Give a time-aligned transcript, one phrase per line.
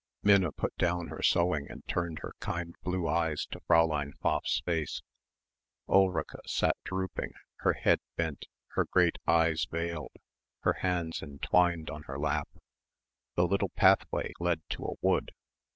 [0.23, 5.03] Minna put down her sewing and turned her kind blue eyes to Fräulein Pfaff's face.
[5.87, 10.15] Ulrica sat drooping, her head bent, her great eyes veiled,
[10.61, 12.49] her hands entwined on her lap....
[13.35, 15.33] The little pathway led to a wood.